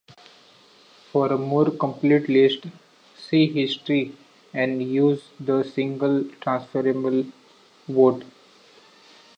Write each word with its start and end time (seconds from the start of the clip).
For 1.11 1.27
a 1.31 1.37
more 1.37 1.69
complete 1.69 2.27
list, 2.27 2.65
see 3.15 3.45
"History 3.45 4.17
and 4.51 4.81
use 4.81 5.21
of 5.39 5.45
the 5.45 5.63
single 5.63 6.23
transferable 6.41 7.25
vote". 7.87 8.23